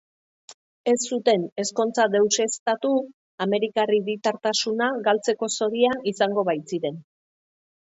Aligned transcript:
Ez 0.93 1.01
zuten 1.09 1.43
ezkontza 1.63 2.05
deuseztatu, 2.15 2.91
amerikar 3.47 3.95
hiritartasuna 3.99 4.89
galtzeko 5.11 5.53
zorian 5.61 6.05
izango 6.15 6.49
baitziren. 6.51 7.01